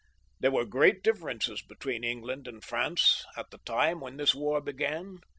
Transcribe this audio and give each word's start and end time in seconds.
There 0.39 0.49
were 0.49 0.65
great 0.65 1.03
differences 1.03 1.61
between 1.61 2.03
England 2.03 2.47
and 2.47 2.59
Prance 2.59 3.23
at 3.37 3.51
the 3.51 3.59
time 3.59 3.99
when 3.99 4.17
this 4.17 4.33
war 4.33 4.59
began. 4.59 5.19